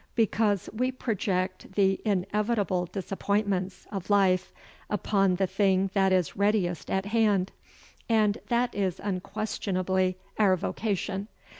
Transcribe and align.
Because 0.15 0.67
we 0.73 0.91
project 0.91 1.73
the 1.73 2.01
inevitable 2.03 2.87
disappointments 2.87 3.85
of 3.91 4.09
life 4.09 4.51
upon 4.89 5.35
the 5.35 5.45
thing 5.45 5.91
that 5.93 6.11
is 6.11 6.35
readiest 6.35 6.89
at 6.89 7.05
hand 7.05 7.51
and 8.09 8.39
that 8.47 8.73
is 8.73 8.99
unquestionably 8.99 10.17
our 10.39 10.55
vocation. 10.55 11.27